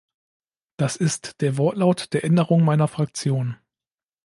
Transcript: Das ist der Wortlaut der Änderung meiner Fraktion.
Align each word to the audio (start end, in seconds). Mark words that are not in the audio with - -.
Das 0.77 0.95
ist 0.95 1.41
der 1.41 1.57
Wortlaut 1.57 2.11
der 2.13 2.23
Änderung 2.23 2.65
meiner 2.65 2.87
Fraktion. 2.87 3.57